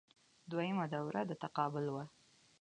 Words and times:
دویمه 0.51 0.85
دوره 0.93 1.21
د 1.29 1.31
تقابل 1.43 1.85
وه 1.93 2.05